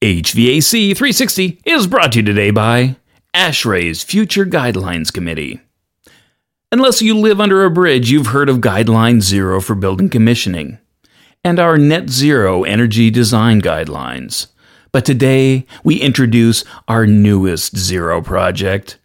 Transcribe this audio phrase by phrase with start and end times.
[0.00, 2.94] HVAC 360 is brought to you today by
[3.34, 5.60] ASHRAE's Future Guidelines Committee.
[6.70, 10.78] Unless you live under a bridge, you've heard of Guideline Zero for building commissioning
[11.42, 14.46] and our Net Zero Energy Design Guidelines.
[14.92, 19.00] But today, we introduce our newest Zero project,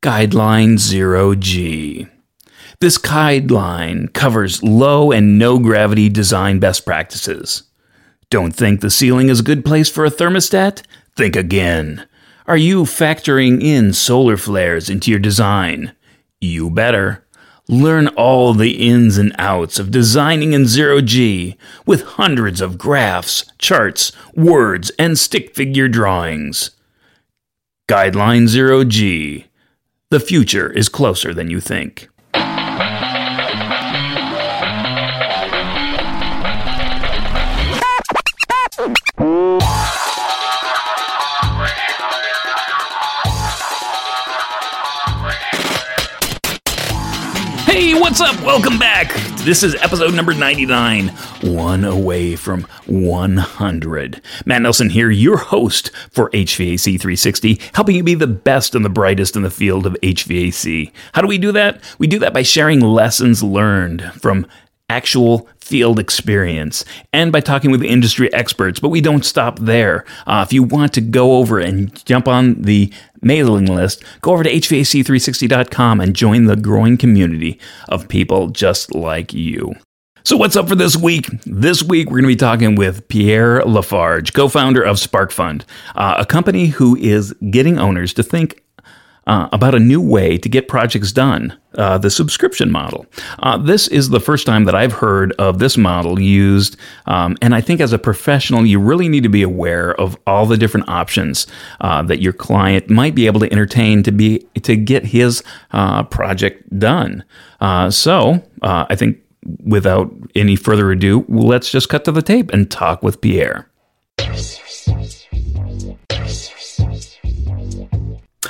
[0.00, 2.06] Guideline Zero G.
[2.80, 7.64] This guideline covers low and no gravity design best practices.
[8.32, 10.80] Don't think the ceiling is a good place for a thermostat?
[11.14, 12.06] Think again.
[12.46, 15.92] Are you factoring in solar flares into your design?
[16.40, 17.26] You better.
[17.68, 23.44] Learn all the ins and outs of designing in zero G with hundreds of graphs,
[23.58, 26.70] charts, words, and stick figure drawings.
[27.86, 29.48] Guideline Zero G.
[30.08, 32.08] The future is closer than you think.
[48.22, 48.40] Up?
[48.44, 49.12] Welcome back.
[49.38, 51.08] This is episode number 99,
[51.42, 54.22] one away from 100.
[54.46, 58.88] Matt Nelson here, your host for HVAC 360, helping you be the best and the
[58.88, 60.92] brightest in the field of HVAC.
[61.14, 61.82] How do we do that?
[61.98, 64.46] We do that by sharing lessons learned from
[64.88, 68.78] actual field experience and by talking with industry experts.
[68.78, 70.04] But we don't stop there.
[70.28, 74.42] Uh, if you want to go over and jump on the mailing list, go over
[74.42, 79.74] to HVAC360.com and join the growing community of people just like you.
[80.24, 81.26] So, what's up for this week?
[81.46, 85.64] This week, we're going to be talking with Pierre Lafarge, co founder of SparkFund,
[85.96, 88.61] uh, a company who is getting owners to think
[89.26, 93.06] uh, about a new way to get projects done, uh, the subscription model.
[93.38, 97.54] Uh, this is the first time that I've heard of this model used, um, and
[97.54, 100.88] I think as a professional, you really need to be aware of all the different
[100.88, 101.46] options
[101.80, 106.02] uh, that your client might be able to entertain to be to get his uh,
[106.04, 107.24] project done.
[107.60, 109.18] Uh, so I think
[109.64, 113.68] without any further ado, let's just cut to the tape and talk with Pierre.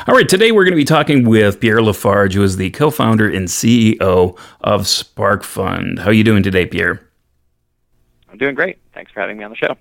[0.08, 3.30] All right, today we're going to be talking with Pierre Lafarge, who is the co-founder
[3.30, 6.00] and CEO of Spark Fund.
[6.00, 7.08] How are you doing today, Pierre?
[8.28, 8.78] I'm doing great.
[8.94, 9.76] Thanks for having me on the show.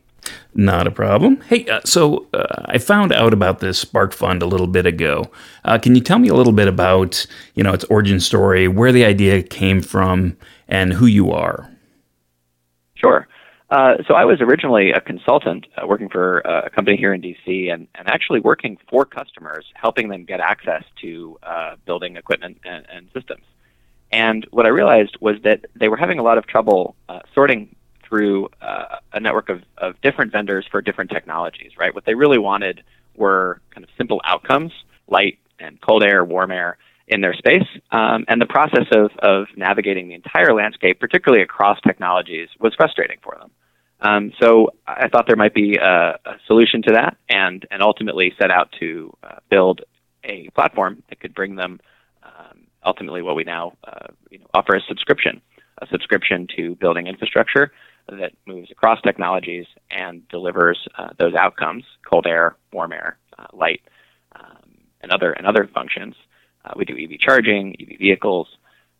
[0.53, 1.41] Not a problem.
[1.41, 5.31] Hey, uh, so uh, I found out about this Spark Fund a little bit ago.
[5.65, 8.91] Uh, can you tell me a little bit about, you know, its origin story, where
[8.91, 11.67] the idea came from, and who you are?
[12.93, 13.27] Sure.
[13.71, 17.21] Uh, so I was originally a consultant uh, working for uh, a company here in
[17.21, 22.57] DC and, and actually working for customers, helping them get access to uh, building equipment
[22.65, 23.45] and, and, systems.
[24.11, 27.73] And what I realized was that they were having a lot of trouble uh, sorting
[28.03, 31.95] through uh, a network of, of different vendors for different technologies, right?
[31.95, 32.83] What they really wanted
[33.15, 34.73] were kind of simple outcomes,
[35.07, 36.77] light and cold air, warm air,
[37.07, 37.67] in their space.
[37.91, 43.17] Um, and the process of, of navigating the entire landscape, particularly across technologies, was frustrating
[43.23, 43.49] for them.
[44.01, 48.33] Um, so I thought there might be a, a, solution to that, and and ultimately
[48.39, 49.81] set out to uh, build
[50.23, 51.79] a platform that could bring them
[52.23, 55.41] um, ultimately what we now uh, you know, offer as subscription,
[55.81, 57.71] a subscription to building infrastructure
[58.09, 63.81] that moves across technologies and delivers uh, those outcomes: cold air, warm air, uh, light,
[64.35, 66.15] um, and other and other functions.
[66.65, 68.47] Uh, we do EV charging, EV vehicles,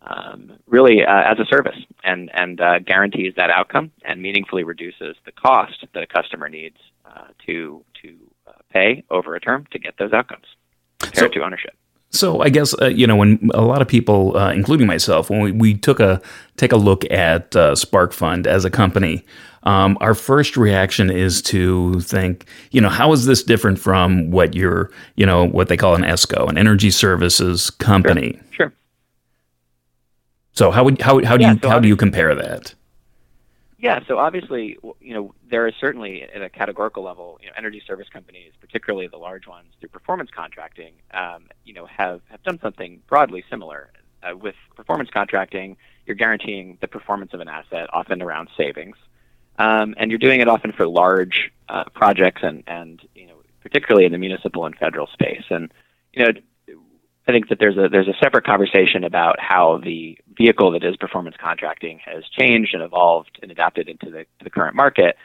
[0.06, 5.16] um, really uh, as a service and, and uh, guarantees that outcome and meaningfully reduces
[5.24, 9.78] the cost that a customer needs uh, to, to uh, pay over a term to
[9.78, 10.46] get those outcomes
[10.98, 11.74] compared so, to ownership.
[12.10, 15.40] So I guess uh, you know when a lot of people, uh, including myself, when
[15.40, 16.20] we, we took a
[16.56, 19.24] take a look at Spark Fund as a company,
[19.62, 24.54] um, our first reaction is to think, you know, how is this different from what
[24.54, 28.32] you're, you know, what they call an ESCO, an energy services company?
[28.50, 28.66] Sure.
[28.66, 28.72] sure.
[30.52, 32.74] So how would how how do yeah, you so how do you compare that?
[33.78, 37.82] Yeah, so obviously, you know, there is certainly at a categorical level, you know, energy
[37.84, 42.60] service companies, particularly the large ones through performance contracting, um, you know, have have done
[42.62, 43.90] something broadly similar.
[44.22, 45.76] Uh, with performance contracting,
[46.06, 48.94] you're guaranteeing the performance of an asset, often around savings,
[49.58, 54.06] um, and you're doing it often for large uh, projects and and you know, particularly
[54.06, 55.42] in the municipal and federal space.
[55.50, 55.72] And
[56.12, 56.32] you know,
[57.28, 60.96] I think that there's a there's a separate conversation about how the vehicle that is
[60.96, 65.16] performance contracting has changed and evolved and adapted into the, the current market.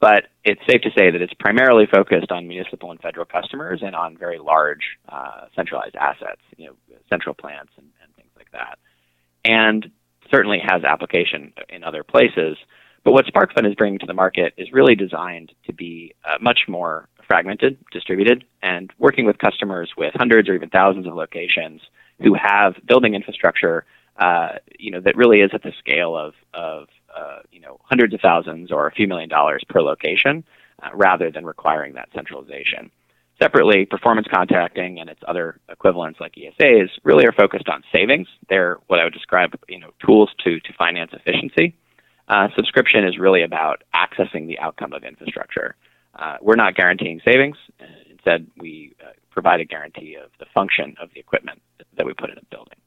[0.00, 3.94] But it's safe to say that it's primarily focused on municipal and federal customers and
[3.94, 6.74] on very large uh, centralized assets, you know,
[7.08, 8.78] central plants and, and things like that.
[9.44, 9.90] And
[10.30, 12.56] certainly has application in other places.
[13.04, 16.60] But what SparkFund is bringing to the market is really designed to be uh, much
[16.68, 21.80] more fragmented, distributed, and working with customers with hundreds or even thousands of locations
[22.22, 23.84] who have building infrastructure,
[24.18, 28.14] uh, you know, that really is at the scale of, of uh, you know, hundreds
[28.14, 30.44] of thousands or a few million dollars per location,
[30.82, 32.90] uh, rather than requiring that centralization.
[33.42, 38.28] Separately, performance contracting and its other equivalents like ESAs really are focused on savings.
[38.48, 41.74] They're what I would describe, you know, tools to to finance efficiency.
[42.28, 45.74] Uh, subscription is really about accessing the outcome of infrastructure.
[46.16, 47.56] Uh, we're not guaranteeing savings.
[48.10, 51.60] Instead, we uh, provide a guarantee of the function of the equipment
[51.96, 52.78] that we put in a building.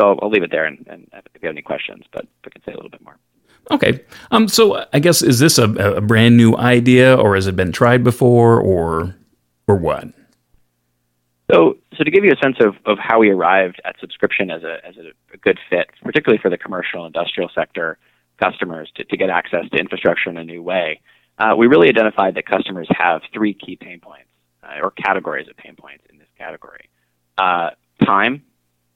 [0.00, 2.62] So I'll, leave it there, and, and, if you have any questions, but I can
[2.62, 3.18] say a little bit more.
[3.70, 4.04] Okay.
[4.30, 4.46] Um.
[4.46, 8.04] So I guess is this a, a brand new idea, or has it been tried
[8.04, 9.16] before, or
[9.66, 10.04] or what?
[11.50, 14.62] So, so to give you a sense of, of how we arrived at subscription as
[14.62, 17.98] a as a, a good fit, particularly for the commercial industrial sector
[18.38, 21.00] customers to, to get access to infrastructure in a new way,
[21.38, 24.28] uh, we really identified that customers have three key pain points
[24.62, 26.88] uh, or categories of pain points in this category.
[27.36, 27.70] Uh,
[28.04, 28.42] time,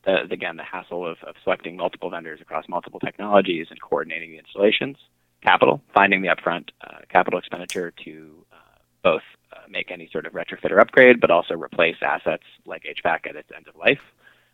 [0.04, 4.38] the, again, the hassle of, of selecting multiple vendors across multiple technologies and coordinating the
[4.38, 4.96] installations.
[5.42, 8.56] Capital, finding the upfront uh, capital expenditure to uh,
[9.02, 9.22] both
[9.52, 13.34] uh, make any sort of retrofit or upgrade, but also replace assets like HVAC at
[13.36, 13.98] its end of life.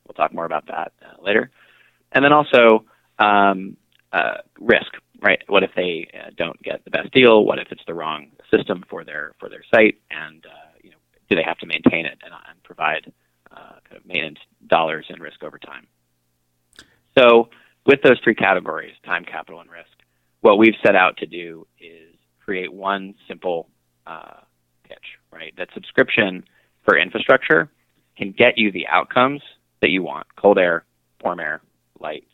[0.07, 0.93] We'll talk more about that
[1.23, 1.51] later.
[2.13, 2.87] And then also
[3.19, 3.77] um,
[4.61, 5.43] risk, right?
[5.49, 7.45] What if they uh, don't get the best deal?
[7.45, 10.01] What if it's the wrong system for their for their site?
[10.11, 10.97] And uh, you know,
[11.29, 13.13] do they have to maintain it and, and provide
[13.51, 15.87] uh, kind of maintenance dollars and risk over time?
[17.19, 17.49] So,
[17.87, 19.91] with those three categories, time, capital, and risk,
[20.41, 22.15] what we've set out to do is
[22.45, 23.69] create one simple
[24.07, 24.41] uh,
[24.85, 25.53] pitch, right?
[25.57, 26.45] That subscription
[26.85, 27.71] for infrastructure
[28.17, 29.43] can get you the outcomes
[29.81, 30.85] that you want: cold air,
[31.23, 31.61] warm air,
[31.99, 32.25] light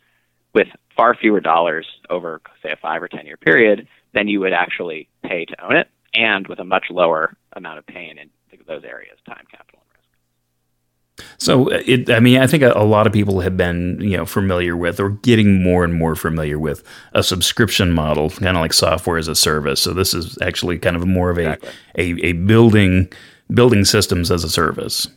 [0.53, 4.53] with far fewer dollars over, say, a five or 10 year period than you would
[4.53, 8.29] actually pay to own it, and with a much lower amount of pain in
[8.67, 11.37] those areas time, capital, and risk.
[11.37, 14.17] So, uh, it, I mean, I think a, a, lot of people have been, you
[14.17, 16.83] know, familiar with or getting more and more familiar with
[17.13, 19.81] a subscription model, kind of like software as a service.
[19.81, 21.69] So, this is actually kind of more of a, exactly.
[21.97, 23.11] a, a building
[23.53, 25.07] building systems as a service.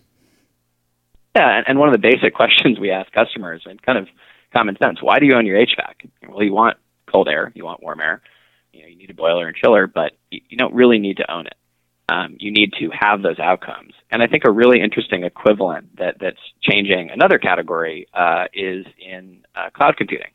[1.35, 4.09] Yeah, and, and one of the basic questions we ask customers, and kind of
[4.59, 4.99] common sense.
[5.01, 6.11] Why do you own your HVAC?
[6.29, 6.79] Well, you want
[7.11, 8.23] cold air, you want warm air,
[8.73, 11.47] you know, you need a boiler and chiller, but you don't really need to own
[11.47, 11.55] it.
[12.11, 13.93] Um, you need to have those outcomes.
[14.11, 19.45] And I think a really interesting equivalent that, that's changing another category uh, is in
[19.55, 20.31] uh, cloud computing.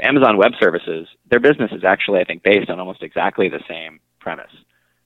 [0.00, 4.00] Amazon Web Services, their business is actually, I think, based on almost exactly the same
[4.20, 4.52] premise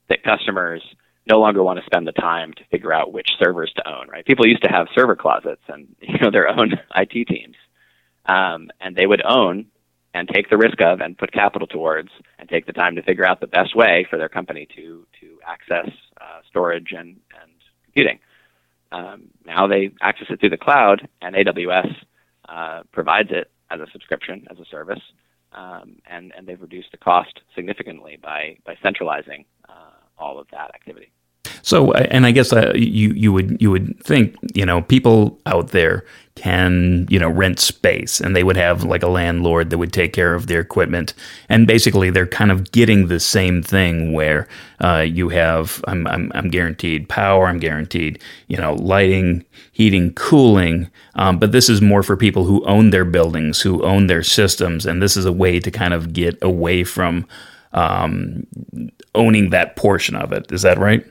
[0.09, 0.81] that customers
[1.29, 4.25] no longer want to spend the time to figure out which servers to own, right?
[4.25, 7.57] People used to have server closets and you know their own IT teams
[8.27, 9.67] um, and they would own
[10.15, 12.09] and take the risk of and put capital towards
[12.39, 15.39] and take the time to figure out the best way for their company to to
[15.47, 15.89] access
[16.21, 17.53] uh, storage and and
[17.85, 18.19] computing.
[18.93, 21.95] Um, now they access it through the cloud, and AWS
[22.49, 25.03] uh, provides it as a subscription, as a service,
[25.53, 29.73] um, and and they've reduced the cost significantly by by centralizing uh,
[30.19, 31.11] all of that activity.
[31.67, 35.71] So, and I guess uh, you you would you would think you know people out
[35.71, 36.05] there
[36.37, 40.13] can you know rent space, and they would have like a landlord that would take
[40.13, 41.13] care of their equipment,
[41.49, 44.47] and basically they're kind of getting the same thing where
[44.81, 50.89] uh, you have I'm, I'm I'm guaranteed power, I'm guaranteed you know lighting, heating, cooling,
[51.17, 54.87] um, but this is more for people who own their buildings, who own their systems,
[54.87, 57.27] and this is a way to kind of get away from
[57.73, 58.47] um,
[59.17, 60.53] owning that portion of it.
[60.53, 61.05] Is that right?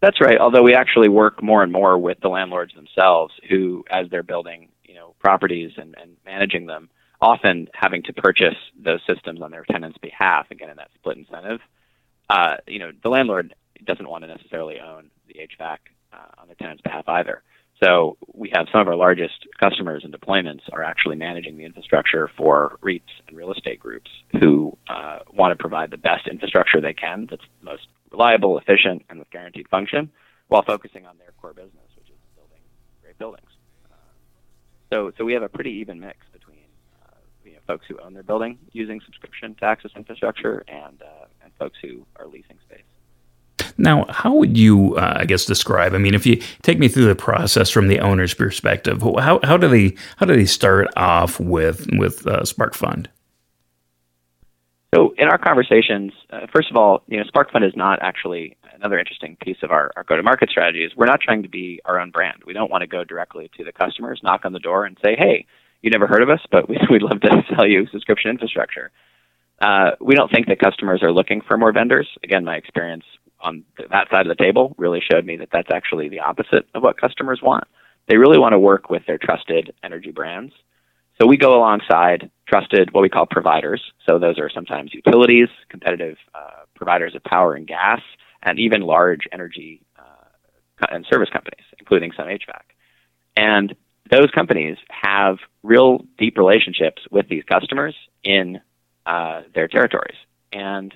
[0.00, 0.38] That's right.
[0.38, 4.68] Although we actually work more and more with the landlords themselves, who, as they're building,
[4.84, 6.88] you know, properties and, and managing them,
[7.20, 10.46] often having to purchase those systems on their tenants' behalf.
[10.50, 11.60] Again, in that split incentive,
[12.30, 13.54] uh, you know, the landlord
[13.84, 15.78] doesn't want to necessarily own the HVAC
[16.12, 17.42] uh, on the tenant's behalf either.
[17.82, 22.30] So we have some of our largest customers and deployments are actually managing the infrastructure
[22.36, 26.92] for REITs and real estate groups who uh, want to provide the best infrastructure they
[26.92, 30.10] can that's most reliable, efficient, and with guaranteed function,
[30.48, 32.60] while focusing on their core business, which is building
[33.02, 33.50] great buildings.
[33.90, 33.94] Uh,
[34.92, 36.64] so, so we have a pretty even mix between
[37.02, 37.14] uh,
[37.44, 41.52] you know, folks who own their building using subscription to access infrastructure and uh, and
[41.58, 42.82] folks who are leasing space.
[43.78, 45.94] Now, how would you, uh, I guess, describe?
[45.94, 49.56] I mean, if you take me through the process from the owner's perspective, how, how
[49.56, 53.06] do they how do they start off with with uh, SparkFund?
[54.94, 58.98] So in our conversations, uh, first of all, you know, SparkFund is not actually another
[58.98, 60.84] interesting piece of our, our go-to-market strategy.
[60.84, 62.42] Is we're not trying to be our own brand.
[62.44, 65.14] We don't want to go directly to the customers, knock on the door, and say,
[65.16, 65.46] "Hey,
[65.82, 68.90] you never heard of us, but we, would love to sell you subscription infrastructure."
[69.60, 72.08] Uh, we don't think that customers are looking for more vendors.
[72.24, 73.04] Again, my experience
[73.40, 76.82] on that side of the table really showed me that that's actually the opposite of
[76.82, 77.64] what customers want.
[78.08, 80.52] They really want to work with their trusted energy brands.
[81.20, 83.82] So we go alongside trusted, what we call providers.
[84.06, 88.00] So those are sometimes utilities, competitive uh, providers of power and gas,
[88.42, 92.62] and even large energy uh, and service companies, including some HVAC.
[93.36, 93.74] And
[94.10, 98.60] those companies have real deep relationships with these customers in
[99.04, 100.16] uh, their territories.
[100.52, 100.92] And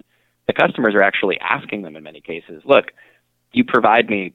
[0.47, 2.87] the customers are actually asking them in many cases, look,
[3.53, 4.33] you provide me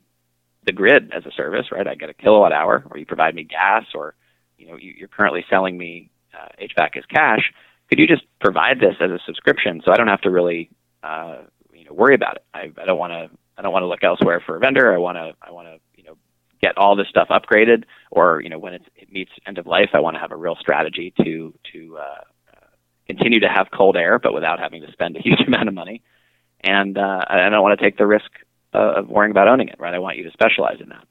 [0.65, 1.87] the grid as a service, right?
[1.87, 4.13] I get a kilowatt hour, or you provide me gas, or
[4.59, 7.51] you know, you, are currently selling me uh, HVAC as cash.
[7.89, 10.69] Could you just provide this as a subscription so I don't have to really,
[11.01, 11.37] uh,
[11.73, 12.43] you know, worry about it?
[12.53, 13.29] I, I don't want to.
[13.57, 14.93] I don't want to look elsewhere for a vendor.
[14.93, 15.33] I want to.
[15.41, 16.17] I want to, you know,
[16.61, 19.99] get all this stuff upgraded, or you know, when it meets end of life, I
[19.99, 22.23] want to have a real strategy to to uh,
[23.09, 26.03] continue to have cold air, but without having to spend a huge amount of money.
[26.61, 28.29] And uh, I don't want to take the risk
[28.73, 29.93] uh, of worrying about owning it, right?
[29.93, 31.05] I want you to specialize in that.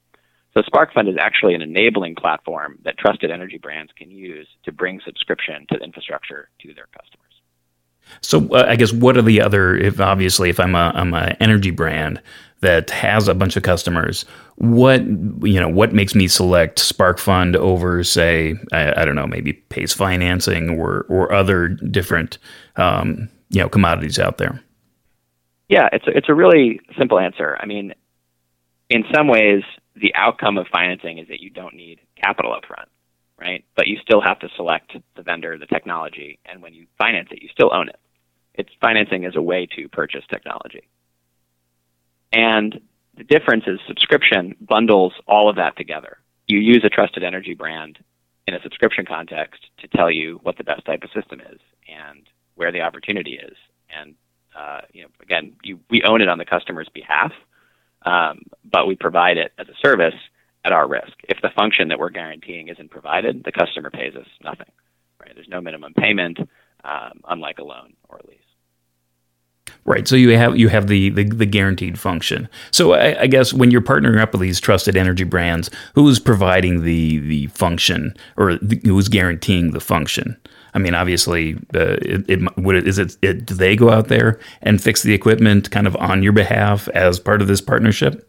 [0.58, 5.00] So SparkFund is actually an enabling platform that trusted energy brands can use to bring
[5.04, 7.28] subscription to the infrastructure to their customers.
[8.22, 9.76] So uh, I guess what are the other?
[9.76, 12.20] If obviously, if I'm a I'm an energy brand
[12.60, 14.24] that has a bunch of customers,
[14.56, 19.52] what you know what makes me select SparkFund over say I, I don't know maybe
[19.52, 22.38] Pace Financing or or other different
[22.74, 24.60] um, you know commodities out there?
[25.68, 27.56] Yeah, it's a, it's a really simple answer.
[27.60, 27.94] I mean,
[28.90, 29.62] in some ways,
[30.00, 32.86] the outcome of financing is that you don't need capital upfront,
[33.38, 33.64] right?
[33.76, 37.42] But you still have to select the vendor, the technology, and when you finance it,
[37.42, 37.98] you still own it.
[38.54, 40.88] It's financing is a way to purchase technology.
[42.32, 42.80] And
[43.16, 46.18] the difference is subscription bundles all of that together.
[46.46, 47.98] You use a trusted energy brand
[48.46, 52.26] in a subscription context to tell you what the best type of system is and
[52.54, 53.56] where the opportunity is.
[53.96, 54.14] And
[54.58, 57.32] uh, you know, again, you, we own it on the customer's behalf,
[58.08, 60.14] um, but we provide it as a service
[60.64, 61.12] at our risk.
[61.28, 64.70] If the function that we're guaranteeing isn't provided, the customer pays us nothing.
[65.20, 65.32] Right?
[65.34, 66.38] There's no minimum payment,
[66.84, 68.38] um, unlike a loan or a lease.
[69.84, 70.08] Right.
[70.08, 72.48] So you have you have the the, the guaranteed function.
[72.70, 76.82] So I, I, guess when you're partnering up with these trusted energy brands, who's providing
[76.84, 80.36] the the function or the, who's guaranteeing the function?
[80.74, 84.38] I mean, obviously, uh, it, it would it, is it, do they go out there
[84.62, 88.28] and fix the equipment kind of on your behalf as part of this partnership?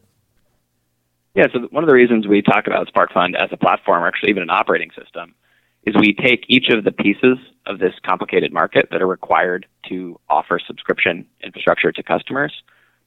[1.36, 1.48] Yeah.
[1.54, 4.44] So one of the reasons we talk about SparkFund as a platform, or actually even
[4.44, 5.36] an operating system,
[5.84, 10.20] is we take each of the pieces of this complicated market that are required to
[10.30, 12.54] offer subscription infrastructure to customers.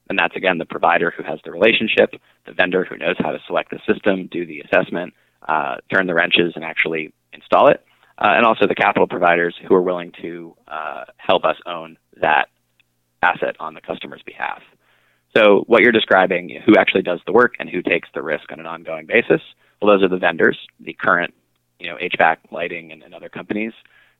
[0.09, 2.15] And that's again the provider who has the relationship,
[2.47, 5.15] the vendor who knows how to select the system, do the assessment,
[5.49, 7.85] uh, turn the wrenches, and actually install it,
[8.19, 12.49] uh, and also the capital providers who are willing to uh, help us own that
[13.23, 14.62] asset on the customer's behalf.
[15.37, 18.61] So, what you're describing, who actually does the work and who takes the risk on
[18.61, 19.40] an ongoing basis,
[19.81, 21.33] well, those are the vendors, the current
[21.78, 23.73] you know, HVAC lighting and, and other companies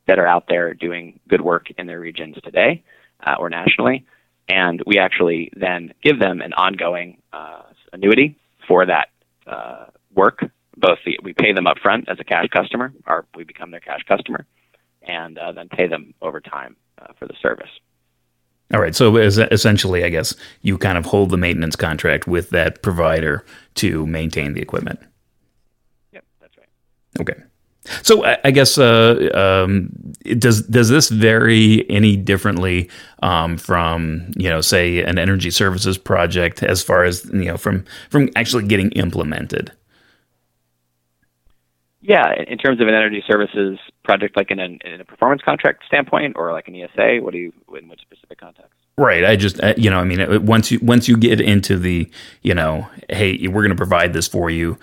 [0.07, 2.83] that are out there doing good work in their regions today
[3.25, 4.05] uh, or nationally.
[4.49, 9.09] And we actually then give them an ongoing uh, annuity for that
[9.47, 10.45] uh, work.
[10.77, 13.81] Both the, we pay them up front as a cash customer, or we become their
[13.81, 14.47] cash customer,
[15.03, 17.71] and uh, then pay them over time uh, for the service.
[18.73, 18.95] All right.
[18.95, 24.07] So essentially, I guess you kind of hold the maintenance contract with that provider to
[24.07, 24.99] maintain the equipment.
[26.13, 26.69] Yep, that's right.
[27.21, 27.43] Okay.
[28.03, 29.91] So I, guess uh, um,
[30.39, 32.89] does does this vary any differently
[33.23, 37.85] um, from you know say an energy services project as far as you know from
[38.09, 39.73] from actually getting implemented?
[42.03, 45.85] Yeah, in terms of an energy services project, like in, an, in a performance contract
[45.87, 48.73] standpoint, or like an ESA, what do you in which specific context?
[48.99, 49.25] Right.
[49.25, 52.11] I just, you know, I mean, once you once you get into the,
[52.43, 54.79] you know, hey, we're going to provide this for you.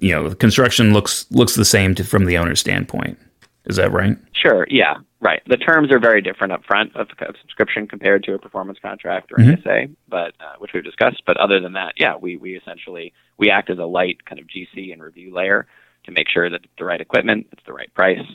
[0.00, 3.18] You know, the construction looks looks the same to, from the owner's standpoint.
[3.66, 4.18] Is that right?
[4.32, 4.66] Sure.
[4.68, 4.96] Yeah.
[5.20, 5.42] Right.
[5.46, 9.32] The terms are very different up front of, of subscription compared to a performance contract
[9.32, 9.68] or an mm-hmm.
[9.68, 11.22] ESA, but uh, which we've discussed.
[11.24, 14.46] But other than that, yeah, we we essentially we act as a light kind of
[14.46, 15.66] GC and review layer
[16.04, 18.26] to make sure that it's the right equipment, it's the right price,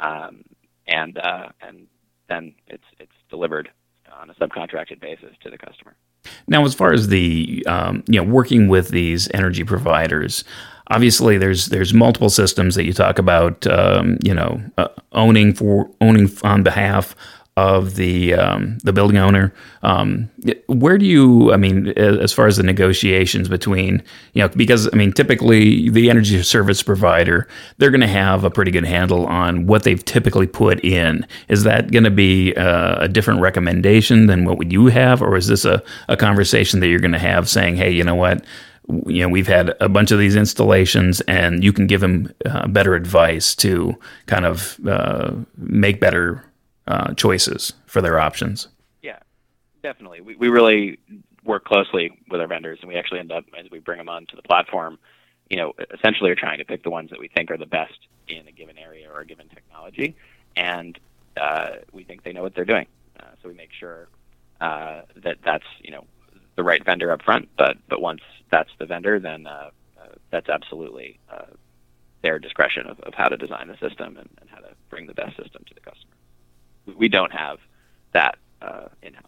[0.00, 0.44] um,
[0.86, 1.86] and uh, and
[2.28, 3.70] then it's it's delivered
[4.20, 5.94] on a subcontracted basis to the customer.
[6.46, 10.44] Now, as far as the um, you know working with these energy providers,
[10.88, 13.66] obviously there's there's multiple systems that you talk about.
[13.66, 17.14] Um, you know, uh, owning for owning on behalf
[17.56, 19.52] of the um, the building owner.
[19.82, 20.30] Um,
[20.68, 21.52] where do you?
[21.52, 26.08] I mean, as far as the negotiations between you know, because I mean, typically the
[26.08, 30.46] energy service provider they're going to have a pretty good handle on what they've typically
[30.46, 31.26] put in.
[31.48, 35.36] Is that going to be uh, a different recommendation than what would you have, or
[35.36, 38.44] is this a, a conversation that you're going to have saying, hey, you know what?
[39.06, 42.66] you know we've had a bunch of these installations and you can give them uh,
[42.66, 46.44] better advice to kind of uh, make better
[46.86, 48.68] uh, choices for their options.
[49.02, 49.18] Yeah,
[49.82, 50.20] definitely.
[50.20, 50.98] We, we really
[51.44, 54.36] work closely with our vendors, and we actually end up as we bring them onto
[54.36, 54.98] the platform.
[55.50, 57.98] You know, essentially, are trying to pick the ones that we think are the best
[58.28, 60.16] in a given area or a given technology,
[60.56, 60.98] and
[61.36, 62.86] uh, we think they know what they're doing.
[63.18, 64.08] Uh, so we make sure
[64.60, 66.04] uh, that that's you know
[66.56, 67.48] the right vendor up front.
[67.56, 69.70] But but once that's the vendor, then uh,
[70.00, 71.18] uh, that's absolutely
[72.22, 75.14] their discretion of, of how to design the system and, and how to bring the
[75.14, 76.11] best system to the customer
[76.96, 77.58] we don't have
[78.12, 79.24] that uh, in house.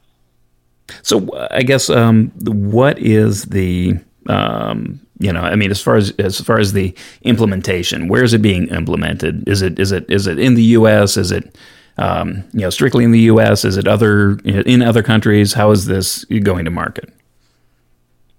[1.02, 3.94] So I guess um, what is the
[4.28, 8.34] um, you know I mean as far as as far as the implementation, where is
[8.34, 9.48] it being implemented?
[9.48, 11.16] Is it is it is it in the U.S.
[11.16, 11.56] Is it
[11.98, 13.64] um, you know strictly in the U.S.
[13.64, 15.54] Is it other in other countries?
[15.54, 17.12] How is this going to market?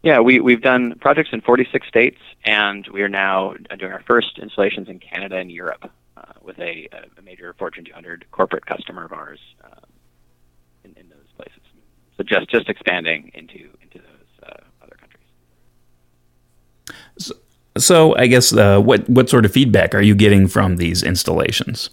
[0.03, 4.37] Yeah, we, we've done projects in 46 states, and we are now doing our first
[4.37, 5.89] installations in Canada and Europe
[6.41, 9.85] with a, a major Fortune 200 corporate customer of ours um,
[10.83, 11.61] in, in, those places.
[12.17, 15.27] So just just expanding into into those uh, other countries.
[17.17, 17.33] So,
[17.77, 21.89] so I guess uh, what what sort of feedback are you getting from these installations?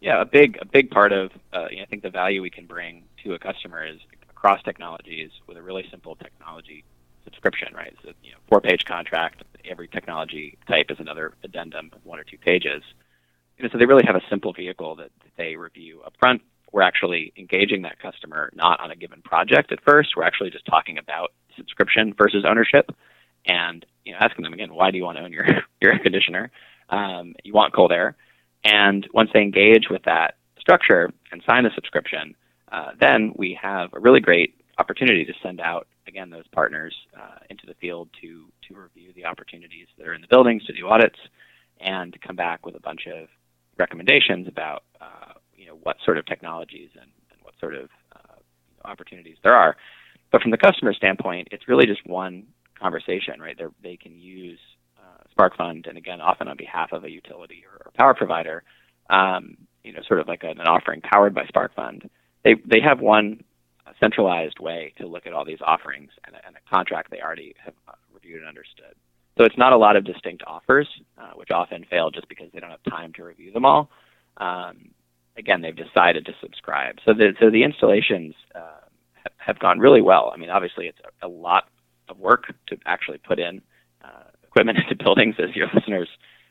[0.00, 2.50] Yeah, a big a big part of uh, you know, I think the value we
[2.50, 6.84] can bring to a customer is across technologies with a really simple technology
[7.24, 7.92] subscription, right?
[7.92, 9.42] It's a you know, four-page contract.
[9.68, 12.82] Every technology type is another addendum of one or two pages.
[13.58, 16.40] And so they really have a simple vehicle that they review upfront.
[16.72, 20.10] We're actually engaging that customer not on a given project at first.
[20.16, 22.90] We're actually just talking about subscription versus ownership,
[23.46, 25.46] and you know, asking them again, why do you want to own your
[25.80, 26.50] your air conditioner?
[26.88, 28.16] Um, you want cold air,
[28.64, 32.34] and once they engage with that structure and sign the subscription,
[32.70, 37.38] uh, then we have a really great opportunity to send out again those partners uh,
[37.50, 40.88] into the field to to review the opportunities that are in the buildings, to do
[40.88, 41.18] audits,
[41.80, 43.28] and come back with a bunch of
[43.78, 48.88] recommendations about uh, you know what sort of technologies and, and what sort of uh,
[48.88, 49.76] opportunities there are.
[50.30, 52.46] But from the customer standpoint, it's really just one
[52.80, 53.54] conversation, right?
[53.56, 54.58] They're, they can use
[54.98, 58.62] uh, SparkFund, and again, often on behalf of a utility or, or power provider,
[59.10, 62.08] um, you know, sort of like an offering powered by SparkFund.
[62.44, 63.44] They they have one
[64.00, 67.74] centralized way to look at all these offerings and, and a contract they already have
[67.88, 68.94] uh, reviewed and understood.
[69.38, 72.60] So it's not a lot of distinct offers, uh, which often fail just because they
[72.60, 73.90] don't have time to review them all.
[74.36, 74.90] Um,
[75.36, 76.96] again, they've decided to subscribe.
[77.04, 78.82] So the, so the installations uh,
[79.38, 80.30] have, gone really well.
[80.34, 81.68] I mean, obviously, it's a, a lot
[82.08, 83.62] of work to actually put in
[84.04, 86.08] uh, equipment into buildings, as your listeners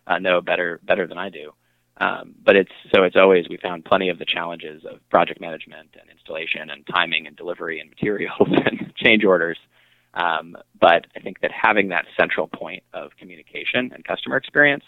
[0.07, 1.53] uh, know better better than I do.
[1.97, 5.89] Um, but it's so it's always we found plenty of the challenges of project management
[5.99, 9.57] and installation and timing and delivery and materials and change orders.
[10.13, 14.83] Um, but I think that having that central point of communication and customer experience,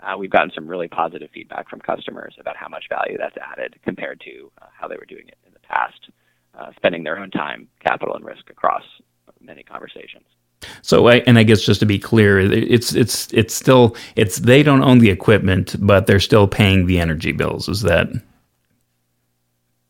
[0.00, 3.76] uh, we've gotten some really positive feedback from customers about how much value that's added
[3.84, 6.10] compared to uh, how they were doing it in the past,
[6.58, 8.82] uh, spending their own time, capital, and risk across
[9.40, 10.24] many conversations.
[10.82, 14.62] So, I, and I guess just to be clear, it's it's it's still it's they
[14.62, 17.68] don't own the equipment, but they're still paying the energy bills.
[17.68, 18.08] Is that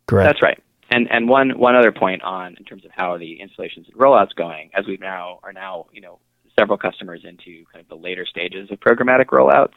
[0.06, 0.28] correct?
[0.28, 0.60] That's right.
[0.90, 4.34] And and one one other point on in terms of how the installations and rollouts
[4.34, 6.18] going, as we now are now you know
[6.58, 9.74] several customers into kind of the later stages of programmatic rollouts,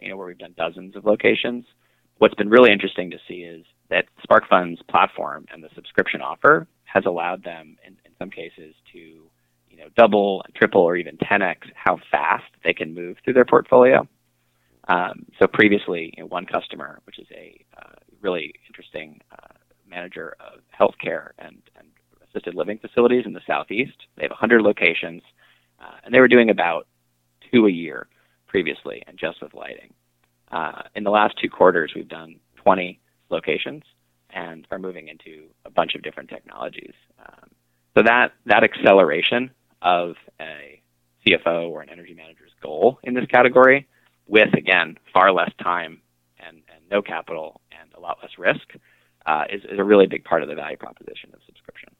[0.00, 1.64] you know where we've done dozens of locations.
[2.18, 7.04] What's been really interesting to see is that SparkFund's platform and the subscription offer has
[7.06, 9.27] allowed them in, in some cases to
[9.78, 14.06] you know, double, triple, or even 10x how fast they can move through their portfolio.
[14.88, 19.54] Um, so previously, you know, one customer, which is a uh, really interesting uh,
[19.88, 21.86] manager of healthcare and, and
[22.28, 25.22] assisted living facilities in the southeast, they have 100 locations,
[25.80, 26.88] uh, and they were doing about
[27.52, 28.08] two a year
[28.48, 29.92] previously, and just with lighting.
[30.50, 32.98] Uh, in the last two quarters, we've done 20
[33.30, 33.84] locations
[34.30, 36.94] and are moving into a bunch of different technologies.
[37.20, 37.50] Um,
[37.96, 39.50] so that that acceleration
[39.82, 40.80] of a
[41.26, 43.86] CFO or an energy manager's goal in this category
[44.26, 46.00] with, again, far less time
[46.38, 48.74] and, and no capital and a lot less risk
[49.26, 51.90] uh, is, is, a really big part of the value proposition of subscription.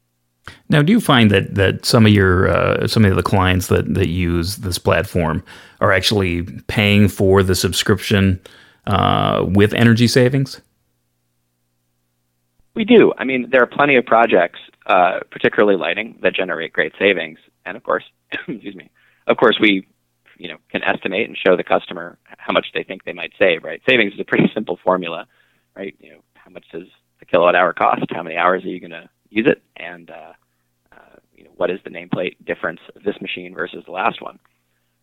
[0.71, 3.93] Now, do you find that, that some of your uh, some of the clients that,
[3.95, 5.43] that use this platform
[5.81, 8.41] are actually paying for the subscription
[8.87, 10.62] uh, with energy savings?
[12.75, 13.12] We do.
[13.19, 17.38] I mean, there are plenty of projects, uh, particularly lighting, that generate great savings.
[17.69, 18.05] And of course,
[18.49, 18.91] excuse me.
[19.27, 19.87] Of course, we,
[20.39, 23.63] you know, can estimate and show the customer how much they think they might save.
[23.63, 23.83] Right?
[23.89, 25.27] Savings is a pretty simple formula,
[25.77, 25.95] right?
[26.01, 26.89] You know, how much does
[27.21, 28.05] the kilowatt hour cost?
[28.11, 29.63] How many hours are you going to use it?
[29.77, 30.33] And uh,
[30.93, 34.39] uh, you know, what is the nameplate difference of this machine versus the last one?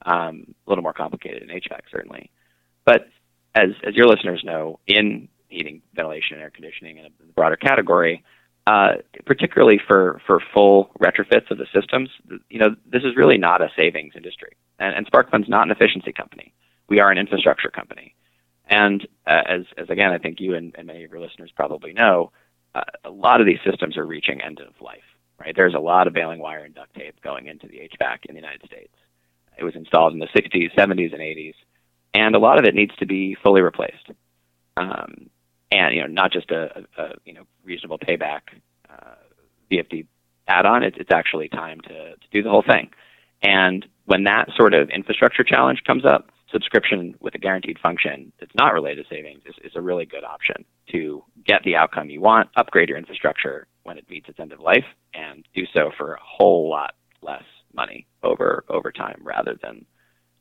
[0.05, 2.31] Um, a little more complicated in HVAC, certainly.
[2.85, 3.07] But
[3.53, 8.23] as as your listeners know, in heating, ventilation, and air conditioning, and the broader category,
[8.67, 12.09] uh, particularly for for full retrofits of the systems,
[12.49, 16.53] you know, this is really not a savings industry, and, and not an efficiency company.
[16.87, 18.15] We are an infrastructure company,
[18.67, 21.93] and uh, as as again, I think you and, and many of your listeners probably
[21.93, 22.31] know,
[22.73, 25.03] uh, a lot of these systems are reaching end of life.
[25.39, 28.35] Right, there's a lot of baling wire and duct tape going into the HVAC in
[28.35, 28.93] the United States.
[29.57, 31.55] It was installed in the 60s, 70s, and 80s
[32.15, 34.09] and a lot of it needs to be fully replaced.
[34.77, 35.29] Um,
[35.71, 38.41] and you know, not just a, a, you know reasonable payback
[38.89, 39.15] uh,
[39.71, 40.07] VFD
[40.47, 40.83] add-on.
[40.83, 42.91] It's, it's actually time to, to do the whole thing.
[43.41, 48.53] And when that sort of infrastructure challenge comes up, subscription with a guaranteed function that's
[48.55, 52.21] not related to savings is, is a really good option to get the outcome you
[52.21, 56.13] want, upgrade your infrastructure when it meets its end of life, and do so for
[56.13, 59.85] a whole lot less money over over time rather than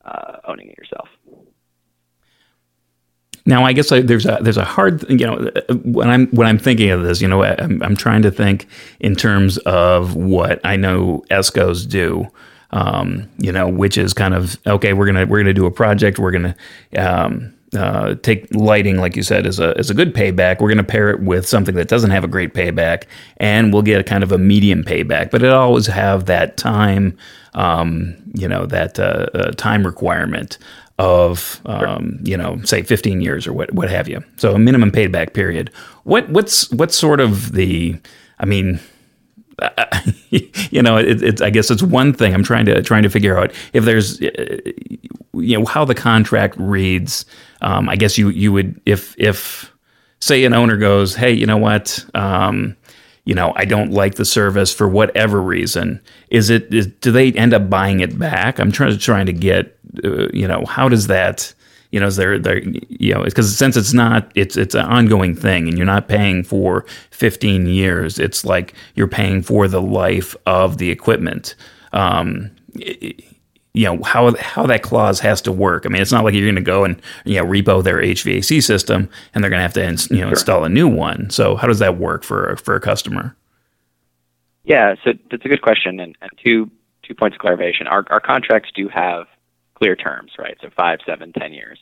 [0.04, 1.08] uh, owning it yourself.
[3.46, 5.50] Now, I guess I, there's a there's a hard you know
[5.84, 8.66] when I'm when I'm thinking of this, you know, I'm, I'm trying to think
[9.00, 12.26] in terms of what I know ESCOs do.
[12.70, 14.94] Um, you know, which is kind of okay.
[14.94, 16.18] We're gonna we're gonna do a project.
[16.18, 16.56] We're gonna
[16.98, 20.60] um, uh, take lighting, like you said, as a as a good payback.
[20.60, 23.04] We're to pair it with something that doesn't have a great payback,
[23.36, 25.30] and we'll get a kind of a medium payback.
[25.30, 27.16] But it always have that time,
[27.54, 30.58] um, you know, that uh, uh, time requirement
[30.98, 34.22] of um, you know say 15 years or what what have you.
[34.36, 35.70] So a minimum payback period.
[36.04, 37.98] What what's what's sort of the
[38.38, 38.80] i mean
[40.30, 42.34] you know it, it's i guess it's one thing.
[42.34, 44.58] I'm trying to trying to figure out if there's uh,
[45.34, 47.24] you know how the contract reads.
[47.60, 49.72] Um, i guess you you would if if
[50.20, 52.04] say an owner goes hey you know what?
[52.14, 52.76] Um,
[53.24, 56.00] you know, I don't like the service for whatever reason.
[56.30, 56.72] Is it?
[56.72, 58.58] Is, do they end up buying it back?
[58.58, 61.54] I'm trying to trying to get, uh, you know, how does that?
[61.90, 65.34] You know, is there there you know because since it's not it's it's an ongoing
[65.34, 68.18] thing and you're not paying for 15 years.
[68.18, 71.54] It's like you're paying for the life of the equipment.
[71.92, 72.50] Um,
[73.74, 75.84] you know how how that clause has to work.
[75.84, 78.62] I mean, it's not like you're going to go and you know repo their HVAC
[78.62, 80.30] system and they're going to have to ins- you know sure.
[80.30, 81.28] install a new one.
[81.30, 83.36] So how does that work for for a customer?
[84.62, 86.70] Yeah, so that's a good question, and, and two
[87.02, 87.86] two points of clarification.
[87.88, 89.26] Our our contracts do have
[89.74, 90.56] clear terms, right?
[90.62, 91.78] So five, seven, ten years,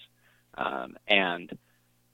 [0.55, 1.57] um, and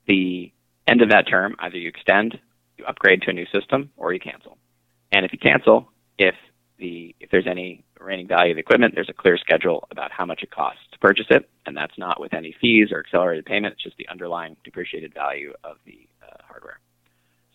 [0.07, 0.51] the
[0.87, 2.37] end of that term, either you extend,
[2.77, 4.57] you upgrade to a new system, or you cancel.
[5.11, 6.35] And if you cancel, if
[6.77, 10.25] the if there's any remaining value of the equipment, there's a clear schedule about how
[10.25, 13.73] much it costs to purchase it, and that's not with any fees or accelerated payment.
[13.73, 16.79] It's just the underlying depreciated value of the uh, hardware.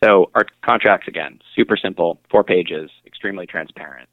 [0.02, 4.08] So our contracts, again, super simple, four pages, extremely transparent,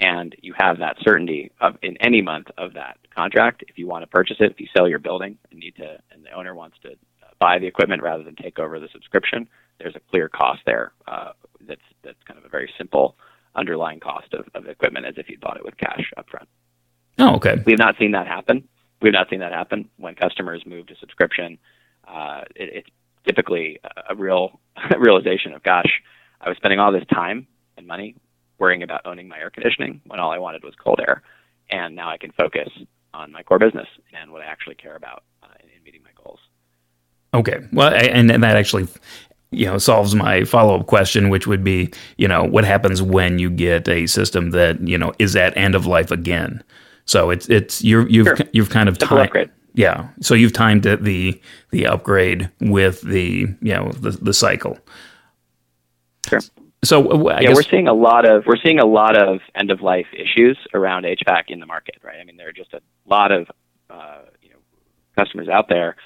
[0.00, 3.64] and you have that certainty of in any month of that contract.
[3.68, 6.24] If you want to purchase it, if you sell your building and need to, and
[6.24, 9.96] the owner wants to uh, buy the equipment rather than take over the subscription, there's
[9.96, 10.92] a clear cost there.
[11.06, 11.32] Uh,
[11.66, 13.16] that's that's kind of a very simple
[13.54, 16.46] underlying cost of, of equipment as if you bought it with cash upfront.
[17.18, 17.62] Oh, okay.
[17.64, 18.68] We've not seen that happen.
[19.00, 21.58] We've not seen that happen when customers move to subscription.
[22.06, 22.88] Uh, it, it's
[23.26, 24.60] typically a real
[24.98, 26.00] realization of, gosh,
[26.40, 28.16] I was spending all this time and money
[28.58, 31.22] worrying about owning my air conditioning when all I wanted was cold air,
[31.70, 32.68] and now I can focus
[33.12, 33.88] on my core business
[34.18, 36.38] and what I actually care about uh, in, in meeting my goals.
[37.34, 37.66] Okay.
[37.72, 38.86] Well, and, and that actually
[39.52, 43.50] you know solves my follow-up question which would be you know what happens when you
[43.50, 46.62] get a system that you know is at end of life again?
[47.04, 48.38] So it's it's you you've sure.
[48.52, 50.08] you've kind of timed yeah.
[50.20, 54.78] So you've timed the the upgrade with the you know the the cycle.
[56.28, 56.40] Sure.
[56.84, 59.40] So uh, I yeah, guess, we're seeing a lot of we're seeing a lot of
[59.54, 62.18] end of life issues around HVAC in the market, right?
[62.20, 63.50] I mean, there are just a lot of
[63.88, 64.56] uh, you know
[65.16, 65.96] customers out there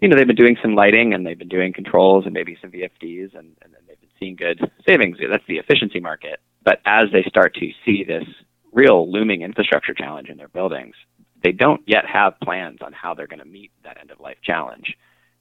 [0.00, 2.70] you know, they've been doing some lighting and they've been doing controls and maybe some
[2.70, 5.18] VFDs and, and they've been seeing good savings.
[5.30, 6.40] That's the efficiency market.
[6.64, 8.24] But as they start to see this
[8.72, 10.94] real looming infrastructure challenge in their buildings,
[11.42, 14.38] they don't yet have plans on how they're going to meet that end of life
[14.42, 14.94] challenge.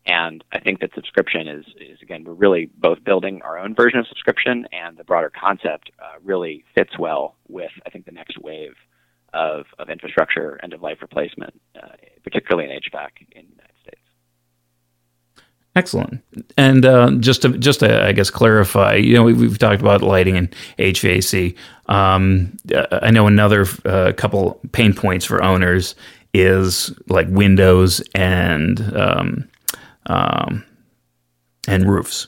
[0.06, 4.00] And I think that subscription is, is again, we're really both building our own version
[4.00, 8.40] of subscription and the broader concept uh, really fits well with, I think, the next
[8.40, 8.74] wave
[9.34, 11.90] of, of infrastructure end of life replacement, uh,
[12.24, 13.46] particularly in HVAC in
[15.78, 16.24] Excellent.
[16.58, 20.02] And uh, just to just to I guess clarify, you know, we've, we've talked about
[20.02, 21.56] lighting and HVAC.
[21.86, 22.58] Um,
[22.92, 25.94] I know another uh, couple pain points for owners
[26.34, 29.48] is like windows and um,
[30.08, 30.66] um,
[31.68, 32.26] and roofs.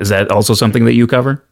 [0.00, 1.44] Is that also something that you cover?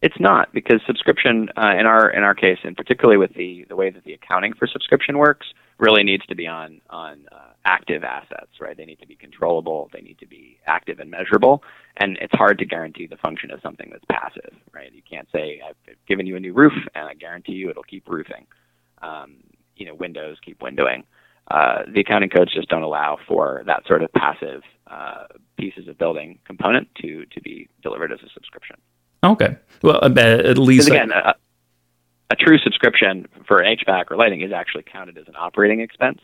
[0.00, 3.76] It's not because subscription uh, in our in our case, and particularly with the the
[3.76, 5.46] way that the accounting for subscription works,
[5.78, 8.76] really needs to be on on uh, active assets, right?
[8.76, 11.62] They need to be controllable, they need to be active and measurable,
[11.96, 14.92] and it's hard to guarantee the function of something that's passive, right?
[14.92, 18.08] You can't say I've given you a new roof and I guarantee you it'll keep
[18.08, 18.46] roofing.
[19.00, 19.36] Um,
[19.76, 21.04] you know, windows keep windowing.
[21.50, 25.24] Uh, the accounting codes just don't allow for that sort of passive uh,
[25.58, 28.76] pieces of building component to to be delivered as a subscription.
[29.24, 31.34] Okay, well, at least again, a,
[32.30, 36.20] a true subscription for HVAC or lighting is actually counted as an operating expense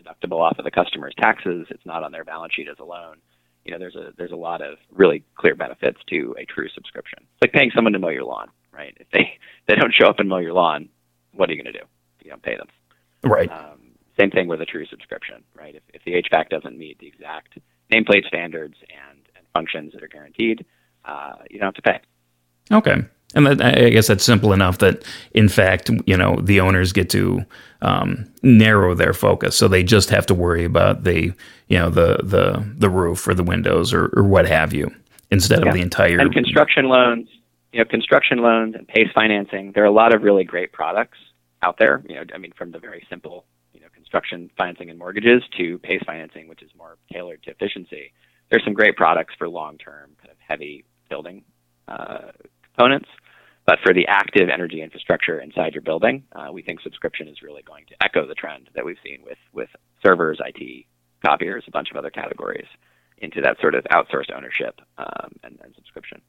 [0.00, 1.66] deductible off of the customer's taxes.
[1.70, 3.16] It's not on their balance sheet as a loan.
[3.64, 7.18] You know, there's a there's a lot of really clear benefits to a true subscription.
[7.22, 8.96] It's like paying someone to mow your lawn, right?
[8.98, 10.88] If they they don't show up and mow your lawn,
[11.32, 11.84] what are you going to do?
[12.24, 12.68] You don't pay them.
[13.24, 13.50] Right.
[13.50, 13.80] Um,
[14.18, 15.74] same thing with a true subscription, right?
[15.74, 17.58] If, if the HVAC doesn't meet the exact
[17.92, 18.74] nameplate standards
[19.10, 20.66] and, and functions that are guaranteed,
[21.04, 22.00] uh, you don't have to pay.
[22.72, 23.04] Okay.
[23.34, 27.10] And that, I guess that's simple enough that, in fact, you know, the owners get
[27.10, 27.44] to
[27.82, 31.32] um, narrow their focus, so they just have to worry about the,
[31.68, 34.90] you know, the the the roof or the windows or, or what have you,
[35.30, 35.68] instead yeah.
[35.68, 36.18] of the entire.
[36.18, 37.28] And construction loans,
[37.72, 39.72] you know, construction loans and PACE financing.
[39.72, 41.18] There are a lot of really great products
[41.62, 42.02] out there.
[42.08, 45.78] You know, I mean, from the very simple, you know, construction financing and mortgages to
[45.80, 48.12] PACE financing, which is more tailored to efficiency.
[48.50, 51.44] There's some great products for long-term kind of heavy building
[51.86, 52.32] uh,
[52.78, 53.08] components.
[53.66, 57.62] But for the active energy infrastructure inside your building, uh, we think subscription is really
[57.62, 59.68] going to echo the trend that we've seen with, with
[60.02, 60.86] servers, IT,
[61.24, 62.66] copiers, a bunch of other categories
[63.18, 66.22] into that sort of outsourced ownership um, and, and, subscription.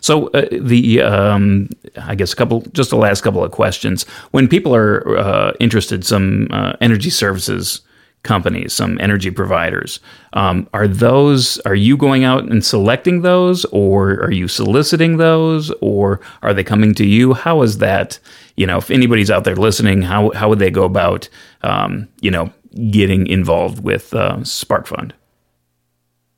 [0.00, 4.04] So uh, the um, I guess a couple just the last couple of questions.
[4.30, 7.80] When people are uh, interested, some uh, energy services
[8.24, 10.00] companies, some energy providers.
[10.32, 11.58] Um, are those?
[11.60, 16.64] Are you going out and selecting those, or are you soliciting those, or are they
[16.64, 17.34] coming to you?
[17.34, 18.18] How is that?
[18.56, 21.28] You know, if anybody's out there listening, how how would they go about?
[21.62, 22.52] Um, you know,
[22.90, 25.14] getting involved with uh, Spark Fund.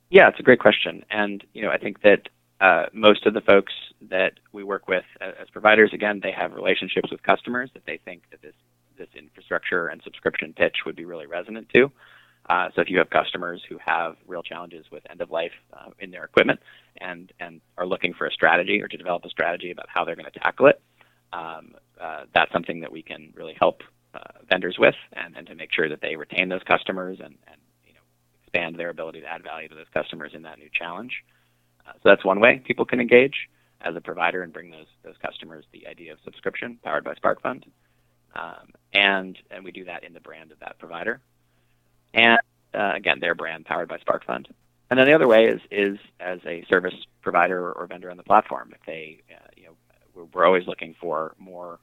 [0.09, 2.29] Yeah, it's a great question, and you know, I think that
[2.61, 3.73] uh, most of the folks
[4.09, 8.23] that we work with as providers, again, they have relationships with customers that they think
[8.31, 8.53] that this
[8.97, 11.91] this infrastructure and subscription pitch would be really resonant to.
[12.49, 15.89] Uh, so if you have customers who have real challenges with end of life uh,
[15.99, 16.59] in their equipment
[16.99, 20.15] and and are looking for a strategy or to develop a strategy about how they're
[20.15, 20.81] going to tackle it,
[21.33, 23.81] um, uh, that's something that we can really help
[24.13, 27.59] uh, vendors with and, and to make sure that they retain those customers and, and
[27.85, 27.99] you know
[28.43, 31.11] expand their ability to add value to those customers in that new challenge.
[31.85, 33.49] Uh, so that's one way people can engage
[33.81, 37.63] as a provider and bring those those customers the idea of subscription powered by SparkFund.
[38.37, 41.19] Um, and and we do that in the brand of that provider.
[42.13, 42.39] And
[42.73, 44.47] uh, again, their brand powered by SparkFund.
[44.89, 48.23] And then the other way is is as a service provider or vendor on the
[48.23, 48.71] platform.
[48.73, 49.73] If they, uh, you know,
[50.13, 51.79] we're, we're, always looking for more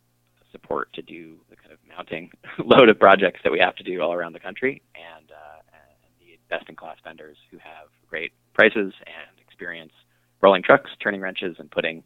[0.52, 2.30] support to do the kind of mounting
[2.64, 6.12] load of projects that we have to do all around the country, and, uh, and
[6.20, 9.92] the best-in-class vendors who have great prices and experience
[10.40, 12.02] rolling trucks, turning wrenches, and putting,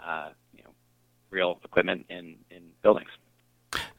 [0.00, 0.70] uh, you know,
[1.30, 3.08] real equipment in in buildings.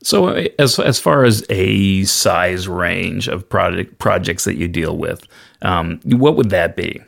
[0.04, 0.28] So,
[0.60, 5.26] as as far as a size range of project projects that you deal with,
[5.62, 7.02] um, what would that be?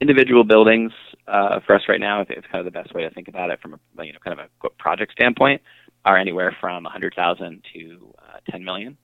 [0.00, 0.92] Individual buildings
[1.26, 3.60] uh, for us right now, it's kind of the best way to think about it
[3.60, 5.62] from a you know kind of a project standpoint,
[6.04, 8.96] are anywhere from 100,000 to uh, 10 million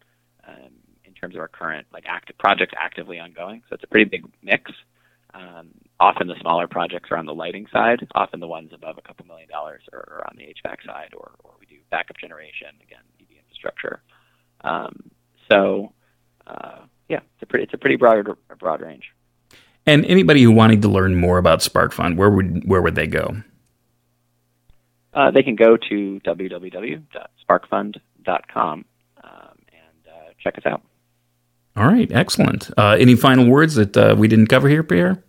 [0.46, 0.70] um,
[1.04, 3.62] in terms of our current like active projects actively ongoing.
[3.68, 4.72] So it's a pretty big mix.
[5.34, 5.68] Um,
[6.00, 8.06] often the smaller projects are on the lighting side.
[8.14, 11.52] Often the ones above a couple million dollars are, on the HVAC side, or, or
[11.60, 14.02] we do backup generation again, EV infrastructure.
[14.62, 15.10] Um,
[15.50, 15.92] so
[16.46, 18.26] uh, yeah, it's a pretty it's a pretty broad
[18.58, 19.10] broad range.
[19.86, 23.36] And anybody who wanted to learn more about SparkFund, where would where would they go?
[25.14, 28.84] Uh, they can go to www.sparkfund.com
[29.24, 30.82] um, and uh, check us out.
[31.76, 32.70] All right, excellent.
[32.78, 35.22] Uh, any final words that uh, we didn't cover here, Pierre?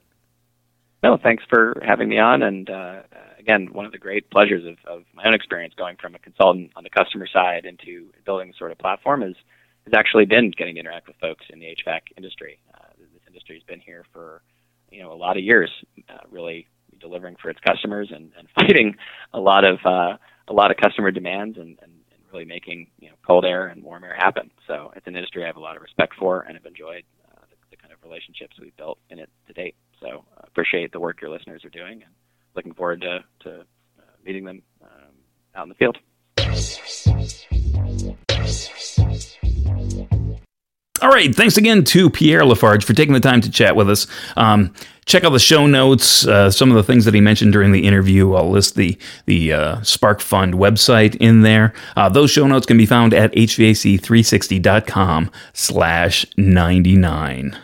[1.04, 2.42] No, thanks for having me on.
[2.42, 3.02] And uh,
[3.38, 6.72] again, one of the great pleasures of, of, my own experience going from a consultant
[6.76, 9.36] on the customer side into building sort of platform is
[9.86, 12.60] has actually been getting to interact with folks in the HVAC industry.
[12.74, 14.42] Uh, this industry has been here for
[14.92, 15.70] you know a lot of years,
[16.10, 16.68] uh, really
[17.00, 18.96] delivering for its customers and, and fighting
[19.34, 21.97] a lot of uh, a lot of customer demands and, and, and,
[22.32, 24.52] really making you know cold air and warm air happen.
[24.68, 27.42] So it's an industry I have a lot of respect for and have enjoyed uh,
[27.50, 29.76] the, the kind of relationships we've built in it to date.
[30.00, 32.14] So uh, appreciate the work your listeners are doing, and
[32.56, 35.14] looking forward to to uh, meeting them um,
[35.56, 35.98] out in the field.
[41.02, 41.34] All right.
[41.34, 44.08] Thanks again to Pierre Lafarge for taking the time to chat with us.
[44.36, 44.74] Um,
[45.06, 46.26] check out the show notes.
[46.26, 48.34] Uh, some of the things that he mentioned during the interview.
[48.34, 51.74] I'll list the the uh, Spark Fund website in there.
[51.96, 57.58] Uh, those show notes can be found at hvac360.com slash 99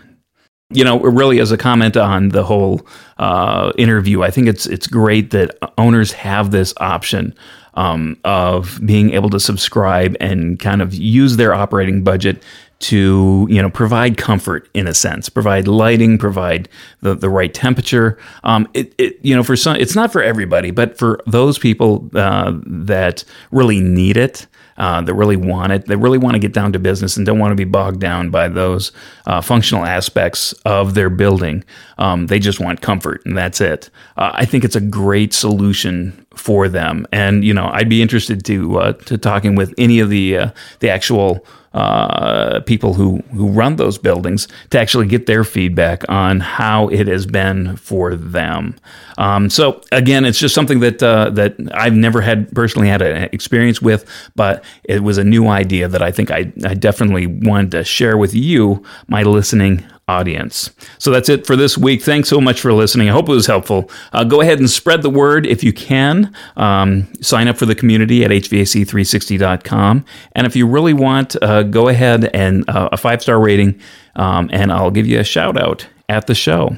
[0.74, 2.86] you know, really as a comment on the whole
[3.18, 7.36] uh, interview, I think it's it's great that owners have this option
[7.76, 12.42] um, of being able to subscribe and kind of use their operating budget
[12.84, 16.68] to you know provide comfort in a sense, provide lighting, provide
[17.02, 18.18] the, the right temperature.
[18.44, 22.10] Um, it, it you know for some it's not for everybody, but for those people
[22.14, 24.48] uh, that really need it.
[24.76, 27.38] Uh, that really want it, that really want to get down to business and don't
[27.38, 28.92] want to be bogged down by those
[29.28, 31.64] uh, functional aspects of their building.
[32.00, 33.92] Um, they just want comfort, and that's it.
[34.18, 38.44] Uh, I think it's a great solution for them, and you know, I'd be interested
[38.46, 43.48] to uh, to talking with any of the uh, the actual uh, people who who
[43.50, 48.76] run those buildings to actually get their feedback on how it has been for them.
[49.18, 53.30] Um, so again, it's just something that uh, that I've never had personally had an
[53.32, 54.06] experience with,
[54.36, 58.18] but it was a new idea that I think I, I definitely wanted to share
[58.18, 60.70] with you, my listening audience.
[60.98, 62.02] So that's it for this week.
[62.02, 63.10] Thanks so much for listening.
[63.10, 63.90] I hope it was helpful.
[64.12, 66.34] Uh, go ahead and spread the word if you can.
[66.58, 70.06] Um, sign up for the community at HVAC360.com.
[70.34, 73.80] And if you really want, uh, go ahead and uh, a five star rating,
[74.16, 76.76] um, and I'll give you a shout out at the show.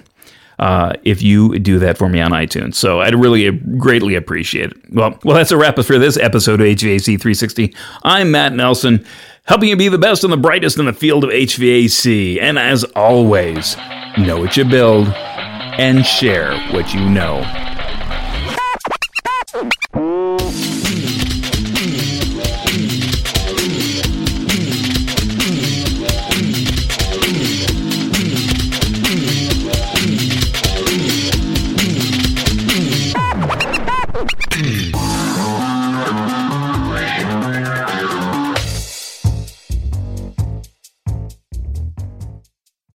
[0.57, 2.75] Uh, if you do that for me on iTunes.
[2.75, 4.77] So I'd really greatly appreciate it.
[4.93, 7.75] Well, well, that's a wrap for this episode of HVAC 360.
[8.03, 9.05] I'm Matt Nelson
[9.45, 12.41] helping you be the best and the brightest in the field of HVAC.
[12.41, 13.77] And as always,
[14.17, 17.43] know what you build and share what you know.